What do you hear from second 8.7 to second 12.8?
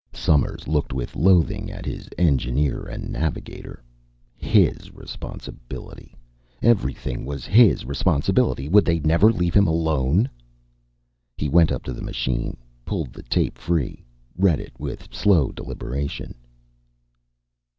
they never leave him alone? He went up to the machine,